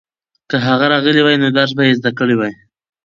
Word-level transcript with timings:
که 0.49 0.55
هغه 0.67 0.85
راغلی 0.93 1.21
وای 1.23 1.37
نو 1.41 1.47
درس 1.57 1.71
به 1.77 1.83
یې 1.87 1.97
زده 1.99 2.11
کړی 2.19 2.35
وای. 2.37 2.53